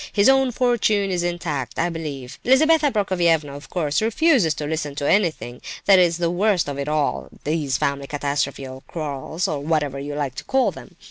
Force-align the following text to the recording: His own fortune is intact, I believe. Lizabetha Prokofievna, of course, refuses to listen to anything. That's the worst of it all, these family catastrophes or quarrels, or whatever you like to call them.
His 0.11 0.29
own 0.29 0.49
fortune 0.51 1.11
is 1.11 1.21
intact, 1.21 1.77
I 1.77 1.89
believe. 1.89 2.39
Lizabetha 2.43 2.91
Prokofievna, 2.91 3.55
of 3.55 3.69
course, 3.69 4.01
refuses 4.01 4.55
to 4.55 4.65
listen 4.65 4.95
to 4.95 5.07
anything. 5.07 5.61
That's 5.85 6.17
the 6.17 6.31
worst 6.31 6.67
of 6.67 6.79
it 6.79 6.87
all, 6.87 7.29
these 7.43 7.77
family 7.77 8.07
catastrophes 8.07 8.67
or 8.67 8.81
quarrels, 8.87 9.47
or 9.47 9.59
whatever 9.59 9.99
you 9.99 10.15
like 10.15 10.33
to 10.41 10.43
call 10.43 10.71
them. 10.71 10.95